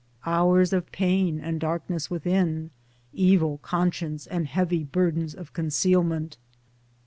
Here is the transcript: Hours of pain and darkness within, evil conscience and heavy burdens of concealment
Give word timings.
Hours 0.25 0.73
of 0.73 0.91
pain 0.91 1.39
and 1.39 1.59
darkness 1.59 2.09
within, 2.09 2.71
evil 3.13 3.59
conscience 3.59 4.25
and 4.25 4.47
heavy 4.47 4.83
burdens 4.83 5.35
of 5.35 5.53
concealment 5.53 6.37